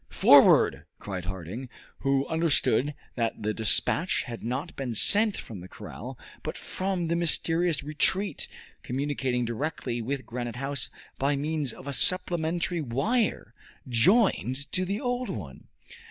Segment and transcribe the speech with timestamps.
[0.09, 1.69] "Forward!" cried Harding,
[1.99, 7.15] who understood that the despatch had not been sent from the corral, but from the
[7.15, 8.47] mysterious retreat,
[8.81, 13.53] communicating directly with Granite House by means of a supplementary wire
[13.87, 15.67] joined to the old one.